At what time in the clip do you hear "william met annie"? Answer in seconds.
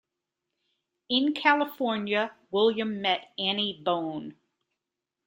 2.49-3.83